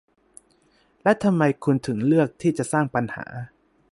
[1.03, 3.25] และทำไมคุณถึงเลือกที่จะสร้างปัญหา